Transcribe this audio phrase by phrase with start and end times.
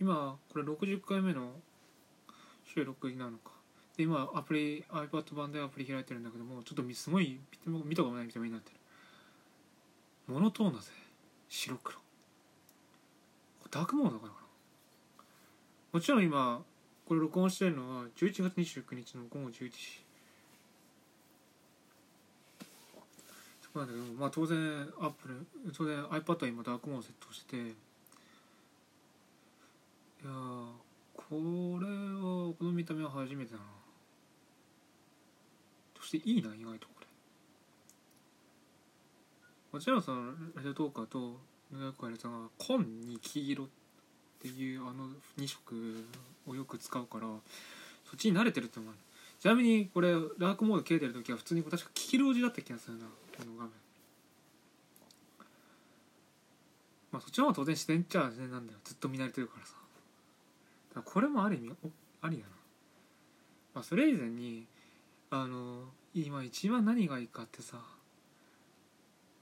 [0.00, 1.52] 今これ60回目の
[2.64, 3.50] 収録になるのか。
[3.96, 7.38] で今アプリ iPad 版でアプリ開いてるんだけどもちょっとすごい
[7.84, 8.76] 見たことない見た目になってる。
[10.26, 10.86] モノトーンだぜ。
[11.48, 11.98] 白黒。
[13.70, 14.46] ダークモードだからかな。
[15.92, 16.62] もちろん今
[17.06, 20.04] これ録音してるのは11月29日の午後11時。
[23.62, 24.58] そうなんだけどまあ当然
[25.00, 25.46] アップル
[25.76, 27.89] 当然 iPad は今ダークモードセットしてて
[30.22, 30.30] いや
[31.14, 33.64] これはこの見た目は初めてだな。
[35.98, 37.06] そしていいな意外とこれ。
[39.72, 41.38] もちろんそのラジオトーカーと
[41.72, 43.68] 長くあれさんが紺に黄色っ
[44.42, 46.04] ていうあの2色
[46.48, 47.26] をよく使うから
[48.04, 48.94] そっちに慣れてるって思う
[49.38, 53.70] ちなみにこれダークモード切れてる時は普通に確か黄色字だった気がするなこの画面。
[57.12, 58.78] まあそっちの方が当然自然っちゃ自然なんだよ。
[58.84, 59.79] ずっと見慣れてるからさ。
[61.04, 61.72] これもある意味
[62.22, 62.48] ありだな。
[63.74, 64.66] まあそれ以前に
[65.30, 67.78] あの今一番何がいいかってさ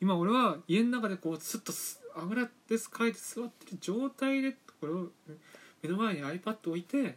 [0.00, 1.72] 今俺は家の中でこうスッと
[2.20, 5.08] 油ですかいて座ってる状態でこれを
[5.82, 7.16] 目の前に iPad 置いて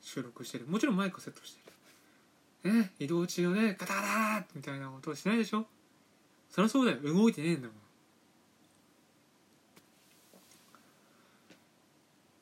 [0.00, 0.66] 収録してる。
[0.66, 1.60] もちろんマイクセットして
[2.64, 2.74] る。
[2.74, 4.02] ね移動中のねガタガ
[4.42, 5.66] タみたいな音しないでしょ？
[6.50, 6.98] そりゃそうだよ。
[7.02, 7.76] 動いてねえんだもん。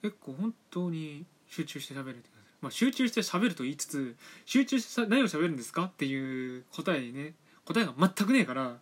[0.02, 8.78] 結構本当に集中して喋るってまあ、集中して喋ると言いつつ集中して何を喋るんですかっていう答えにね答えが全くねえから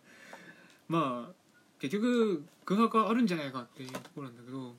[0.87, 1.33] まあ
[1.79, 4.73] 結局空白があるんじゃないかっていうところなんだけど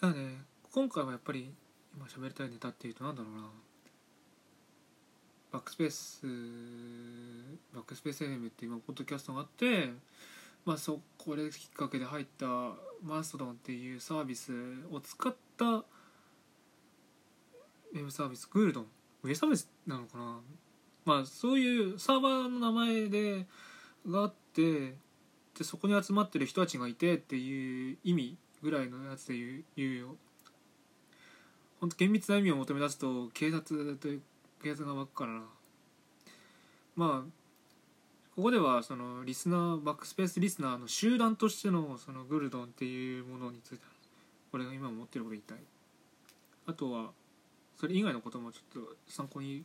[0.00, 0.38] だからね
[0.72, 1.52] 今回はやっぱり
[1.94, 3.48] 今喋りたいネタっていうとなんだろうな。
[5.50, 6.26] バックスペース
[7.74, 9.90] バックスペース FM って今ポッドキャストがあって
[10.68, 12.46] まあそこできっかけで入った
[13.02, 14.52] マストドンっていうサービス
[14.92, 18.86] を使ったウェブサービスグールドン。
[19.22, 20.40] ウェブサービスなのかな？
[21.06, 23.46] まあそういうサーバーの名前で
[24.06, 24.94] があって
[25.56, 30.16] でそこに集まってる人たちがいてっていう意味ぐらいのやつで言う言うよ
[31.80, 34.22] 本当厳密な意味を求め出すと警察という
[34.62, 35.32] 警察が湧くから。
[35.32, 35.42] な
[36.94, 37.37] まあ
[38.38, 43.82] ここではそのリスナーバックスペースリスナーの集団としてのそのグルドンっていうものについて
[44.52, 45.58] 俺が今持ってること言いたい。
[46.68, 47.10] あとは
[47.80, 49.64] それ以外のこともちょっと参考に。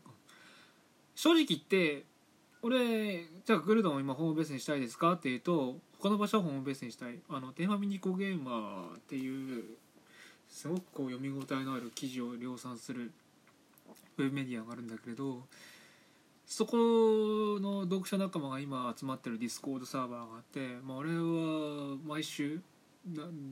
[1.13, 2.03] 正直言って
[2.63, 7.19] 俺じゃあグルドンを今ホームベースにしたいですかっていうと他の場所はホームベースにしたい。
[7.29, 9.65] あのテーマミニコゲーマーっていう
[10.49, 13.11] すごくこう読み応えのある記事を量産する
[14.17, 15.43] ウェブメディアがあるんだけれど
[16.55, 22.61] そこの読者仲間が今集まってるディスコードサーバーがあって、まあ、俺は毎週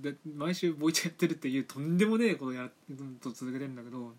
[0.03, 2.72] で毎週ボイチャやってるっていうとんでもねえことやっ
[3.19, 4.13] と続けてるんだけど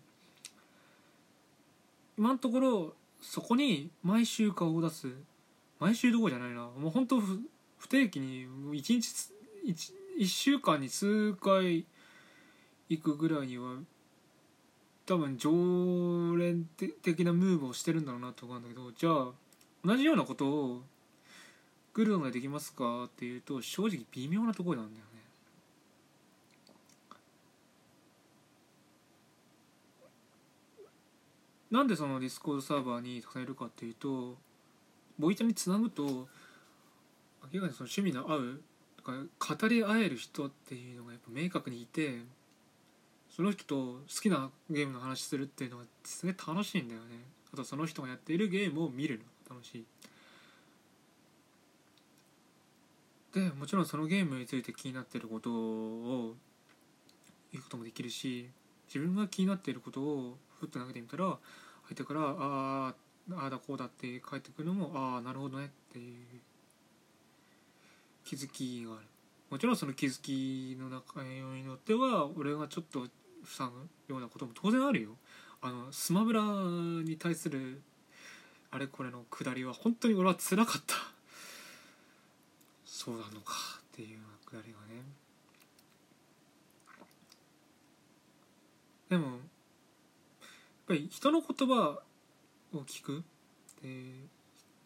[2.17, 5.07] 今のところそこに毎週顔を出す
[5.79, 6.63] 毎週どころじゃないな。
[6.77, 7.39] もう本当不
[7.77, 9.31] 不定期に1日
[9.65, 11.85] 1, 1週間に数回
[12.89, 13.77] 行くぐらいには
[15.05, 15.51] 多分常
[16.37, 16.65] 連
[17.01, 19.31] 的なムーブをしてるんだろうなと思うんだけどじゃあ
[19.83, 20.81] 同じようなことを
[21.93, 25.11] グルドンができますかっていうと正直微妙なところなんだよね。
[31.69, 34.37] なんでそのディスコードサーバーにたくさんいるかっていうと
[35.17, 36.03] ボイチャにつなぐと
[37.51, 38.61] 明らかにその趣味の合う
[38.95, 39.13] とか
[39.57, 42.21] 語り合える人っていうのがやっぱ明確にいて
[43.35, 47.17] その人と好きなゲームの話するっていうのがすげえ楽しいんだよね。
[47.53, 49.85] あとその人がやっているゲームを見るのが楽しい。
[53.33, 56.35] でもちろんそのゲームについて気になってることを
[57.51, 58.47] 言うこともできるし
[58.87, 61.37] 自分が気になっていることをふっと投げてみたら
[61.87, 62.93] 相手から「あ
[63.31, 66.23] ああだこうだ」って返ってくるのも「ああなるほどね」っていう。
[68.23, 69.05] 気づきがある。
[69.49, 73.07] もちろんその気づきの中によっては俺がちょっと
[73.45, 73.67] 塞
[74.07, 75.17] ぐようなことも当然あるよ。
[75.61, 77.81] あのスマブラに対する
[78.71, 80.95] あれこれのくだりは本当に俺はつらかった。
[82.85, 85.03] そうなのかっていうくだりがね。
[89.09, 89.37] でもやっ
[90.87, 91.99] ぱり人の言葉
[92.73, 93.23] を聞く。
[93.81, 93.89] で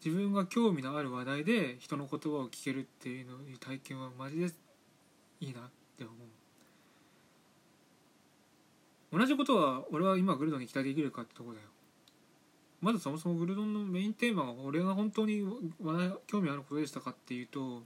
[0.04, 4.46] 自分が興味のある話題で人の言葉を聞けるっていうのいう体験はマジで
[5.40, 5.62] いいなっ
[5.96, 6.37] て思う。
[9.12, 11.64] 同じことは俺は今グルドンに期待できるかってとこだよ。
[12.80, 15.42] まずそもそもグルドンのメインテーマが俺が本当に
[15.82, 17.82] 話題興味あることでしたかっていうと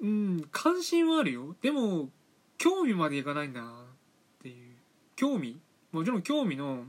[0.00, 1.54] うん関心はあるよ。
[1.60, 2.08] でも
[2.56, 4.76] 興味までいかないんだなっていう。
[5.16, 5.58] 興味？
[5.90, 6.84] もちろん興味の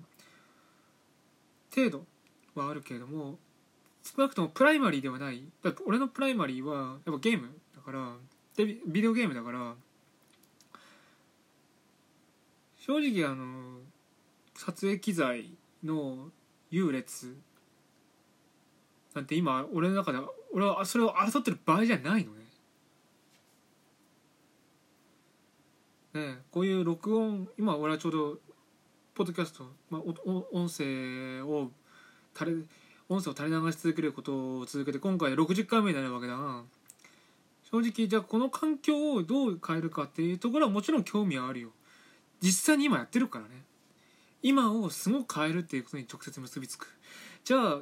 [1.74, 2.06] 程度
[2.54, 3.38] はあるけれども
[4.04, 5.44] 少なくともプライマリーではない。
[5.64, 8.16] だ俺のプライマリーはやっぱゲームだから
[8.56, 9.74] でビデオゲームだから
[12.80, 13.80] 正直あの
[14.56, 15.52] 撮影機材
[15.84, 16.30] の
[16.72, 17.36] 優劣
[19.14, 22.40] なんて今俺の中では俺はそれを争ってる場合じゃないのね。
[26.14, 28.38] ねこういう録音今俺はちょうど
[29.14, 31.72] ポッドキャスト、まあ、おお音声を
[32.38, 32.58] 垂れ
[33.10, 36.64] 音声を垂れ流し続けることを続けて今回60回目になるわけだが
[37.64, 41.70] 正直じゃあこの環境をどう変えるかっていうところはもちろん興味はあるよ
[42.42, 43.64] 実際に今やってるからね。
[44.42, 46.88] 今をすごく変えるっていうことに直接結びつく。
[47.44, 47.80] じゃあ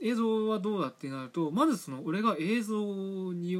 [0.00, 3.56] 映像はどうだってなるとまずその俺が映像に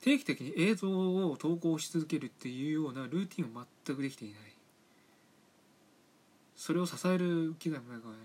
[0.00, 4.38] 定期的に映像を投稿し続けるっていうようなルーティンが全くできていない。
[6.56, 8.18] それを支える機材もないからね。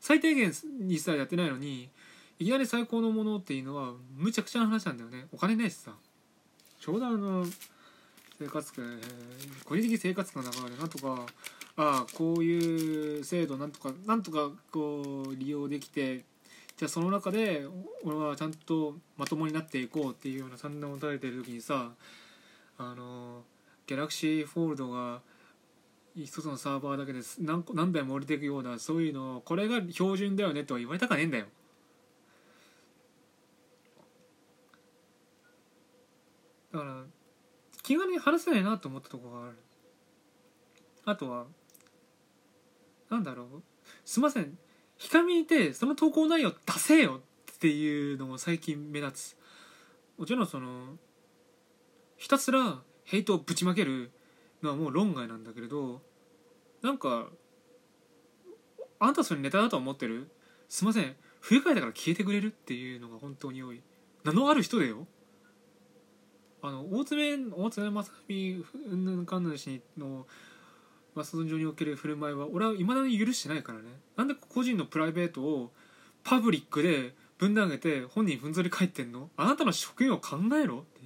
[0.00, 1.88] 最低限にさやってないのに
[2.38, 5.26] いきなり最高のものっていうのはむちゃくちゃな話なんだよね。
[5.32, 5.92] お金ないしさ。
[6.80, 7.44] ちょうどあの
[8.40, 8.82] 生活苦
[9.66, 11.26] 個人的生活の中でなんとか
[11.76, 16.24] ああこういう制度なんとかなんとかこう利用できて
[16.78, 17.66] じゃあその中で
[18.02, 21.90] 俺はちゃんとまともになっていこうっていうような算段を立ててる時にさ
[22.78, 23.42] あの
[23.86, 25.20] ギャラクシーフォールドが
[26.16, 31.44] 一つのサーバーだけで何何台も降りていくようなそういうのこれが標準だよねとは言われたかねえんだよ
[36.72, 37.04] だから
[37.90, 39.56] 気軽に話せないなと思ったところがある。
[41.06, 41.46] あとは
[43.10, 43.62] なんだろう。
[44.04, 44.56] すいません。
[44.96, 47.20] ひかみいてその投稿内容出せよ
[47.52, 49.36] っていうのも最近目立つ。
[50.16, 50.98] もちろんその
[52.16, 54.12] ひたすらヘイトをぶちまける
[54.62, 56.00] のはもう論外なんだけれど
[56.82, 57.26] なんか
[59.00, 60.30] あんたそれネタだと思ってる？
[60.68, 61.16] すいません。
[61.40, 62.48] 不愉快だから消えてくれる？
[62.48, 63.82] っていうのが本当に多い。
[64.22, 65.08] 名のある人だよ。
[66.62, 70.26] あの大爪大爪正美うんぬんかんぬん氏の
[71.14, 73.86] マストン上における振る舞いは俺はいまだに許してないからね。
[74.16, 75.72] なんで個人のプライベートを
[76.22, 79.30] パブリックでぶん投げて本人ふんぞり返ってんの？
[79.36, 81.00] あなたの職業を考えろって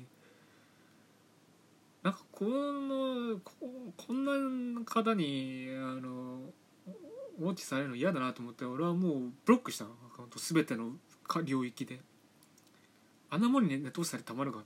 [2.02, 3.52] なんかこのこ
[3.96, 4.24] こん
[4.74, 6.40] な方にあの
[7.38, 9.90] ウォッチされるの嫌だなと思って俺はもうブロックしたの。
[10.12, 10.90] アカウント全ての
[11.44, 12.00] 領域で。
[13.30, 14.62] あんなもんにネットされたまるかあ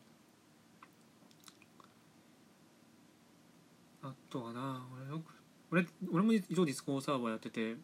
[4.30, 4.82] とはな。
[4.94, 5.32] 俺よく
[5.70, 7.76] 俺俺も一応ディスコーサーバーやってて。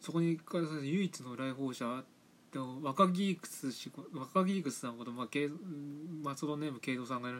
[0.00, 0.38] そこに
[0.82, 2.02] 唯一の来訪者
[2.52, 3.66] でも若ギークス
[4.14, 5.26] 若ギークスさんこと、まあ、
[6.22, 7.38] 松戸ネーム慶三さんがいる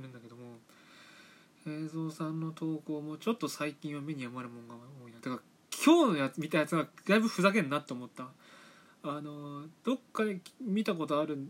[0.00, 0.58] んだけども。
[1.64, 4.74] 慶三さんの投稿もちょっと最近は目に余るもんが
[5.04, 5.18] 多いな。
[5.20, 5.42] だから
[5.84, 8.28] 今日のやつ見たやつがだいぶふざけんなって思った。
[9.02, 11.48] あのどっかで見たことある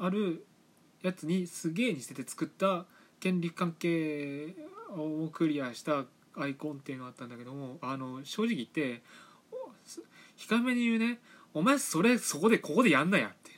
[0.00, 0.44] ある
[1.02, 2.86] やつにすげえにしてて作った
[3.22, 4.52] 権利関係
[4.90, 9.00] をクリアしたアイコンっていうのがあったんだけどもあの正直言って
[10.36, 11.20] 控えめに言うね
[11.54, 13.54] お前それそこでここでやんなやってっ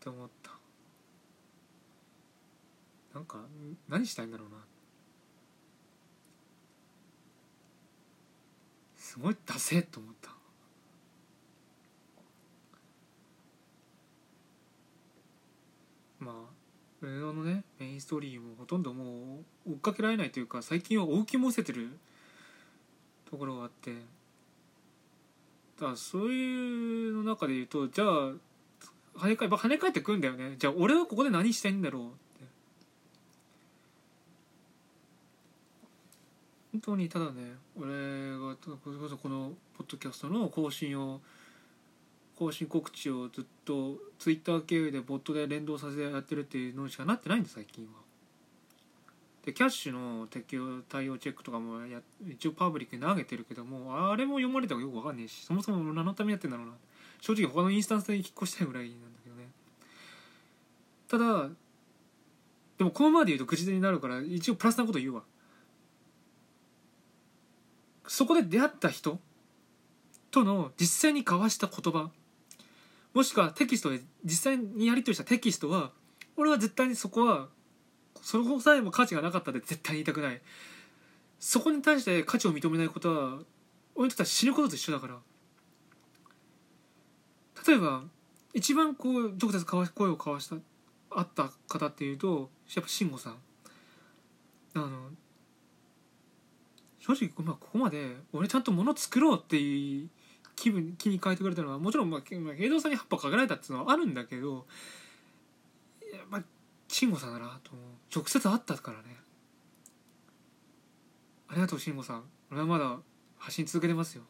[0.00, 0.50] て思った。
[3.12, 3.38] なんか
[3.86, 4.56] 何したいんだろうな。
[8.96, 10.39] すごいダセと思った。
[16.20, 21.88] まあ映画のねメインストーリーもほとんどもう追っかけられないというか最近は追う気もせてる
[23.30, 23.92] ところがあって。
[25.78, 28.08] だからそういうの中で言うとじゃあ
[29.16, 30.56] 跳ね返跳ね返ってくんだよね。
[30.58, 32.10] じゃあ俺はここで何したいんだろうって。
[36.72, 41.22] 本当にただね俺がこのポッドキャストの更新を
[42.40, 47.90] 更新告知をずっとツイッター経由でボットで連動させてやってるっていうのしかなってないんで最近は。
[49.44, 56.72] でキャッシュの適用対応チェックとかもや一応パブリックに投げてるけどもあれも読まれたかよく分かんねえしそもそも何のためやってんだろうな。
[57.20, 59.50] 正直他のインスタンスで引っ越したいぐらいなんだけどね。
[61.08, 61.50] ただ
[62.78, 65.24] でもこのままで言うと口でになるから一応プラスなこと言うわ。
[68.06, 69.18] そこで出会った人
[70.30, 72.10] との実際に交わした言葉
[73.12, 75.90] もしくはテキストで実際にやり取りしたテキストは
[76.36, 77.48] 俺は絶対にそこは
[78.22, 80.40] そこさえも価値がなかったで絶対に言いたくない。
[81.38, 83.38] そこに対して価値を認めないことは
[83.94, 85.16] 俺にとっては死ぬことと一緒だから。
[87.66, 88.02] 例えば
[88.54, 90.56] 一番こう直接声を交わした
[91.10, 93.36] あった方っていうとやっぱ慎吾さん。
[94.74, 94.88] あの
[97.00, 100.08] 正直、まあ、ここまで俺ちゃんと物作ろうっていう
[100.60, 104.66] 気分気に変えてくれたのはもちろん、まあ、芸能さんに葉っぱかけられたっていうのはあるんだけど
[106.12, 106.42] いやまあ
[106.86, 107.70] 慎吾さんだなと
[108.14, 109.16] 直接会ったからね。
[111.48, 112.24] ありがとう慎吾さん。
[112.50, 112.98] 俺はまだ
[113.38, 114.24] 発信続けてますよ。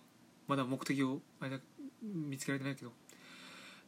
[0.46, 1.20] まだ目的を
[2.02, 2.92] 見つけられてないけど。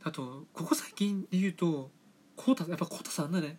[0.03, 1.91] あとここ最近で言うと
[2.35, 3.59] コウタやっぱコウタさんだね。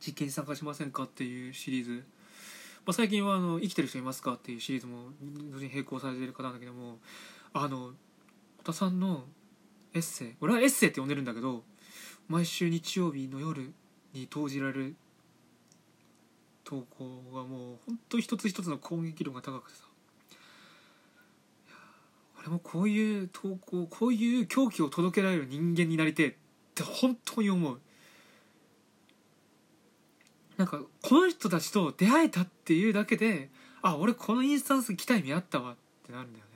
[0.00, 2.04] 実験に参加しませんかっていうシリーズ、
[2.90, 7.00] あ、最近はあの「生きてる人いますか?」っていうシリーズも同時に並行されている方なんだけども
[7.52, 7.94] あの
[8.56, 9.26] コウタさんの
[9.94, 11.64] エッセイ俺はエッセイって呼んでるんだけど
[12.28, 13.72] 毎週日曜日の夜
[14.12, 14.96] に投じられる
[16.64, 19.84] 投稿がもう本当一つ一つの攻撃力が高くてさ
[22.40, 26.34] 俺もこういう投稿こういう狂気を届けられる人間になりてえっ
[26.74, 27.80] て本当に思う
[30.62, 33.50] なんかこの人たちと出会えたっていうだけで
[33.82, 35.74] あ俺このインスタンス来た意味あったわっ
[36.06, 36.50] てなるんだよね。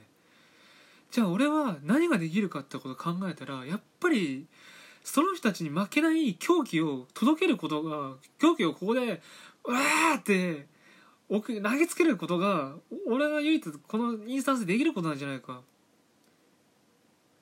[1.11, 4.47] じゃあ俺は何ができるかってことを考えたらやっぱり
[5.03, 9.21] その人たちに負けない狂気を届けることが狂気をここで
[9.65, 10.69] うわーって
[11.29, 11.41] 投
[11.77, 12.75] げつけることが
[13.09, 15.63] 俺が唯一このインスタンスでできることなんじゃないか。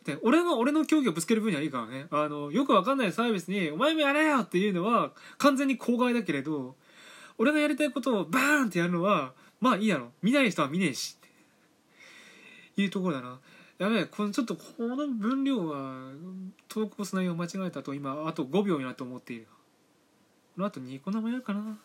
[0.05, 2.07] で俺が俺の競技をぶつける分にはいいからね。
[2.11, 6.77] あのよくわかんないサービスに「お前もやれよ!」っていうのは完全に公害だけれど
[7.39, 10.13] 俺がやりたいことをバーンってやるのはまあいいだろ。
[10.23, 11.21] 見ない人は見ねえしっ
[12.75, 12.83] て。
[12.83, 13.41] いうところだな。
[13.79, 16.13] やべえこのちょっとこの分量は
[16.69, 19.47] 投稿す内容間違えたと今あと5秒になって思っている。
[20.55, 21.79] この後ニコ生やるかな。